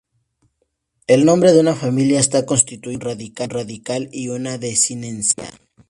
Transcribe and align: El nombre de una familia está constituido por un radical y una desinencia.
El 1.05 1.25
nombre 1.25 1.53
de 1.53 1.59
una 1.59 1.75
familia 1.75 2.19
está 2.19 2.43
constituido 2.43 2.97
por 2.97 3.11
un 3.11 3.51
radical 3.59 4.09
y 4.11 4.29
una 4.29 4.57
desinencia. 4.57 5.47